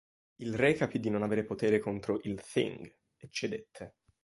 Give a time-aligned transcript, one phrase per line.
[0.37, 3.97] Il re capì di non avere potere contro il thing e cedette.